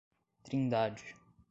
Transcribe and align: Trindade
Trindade 0.49 1.05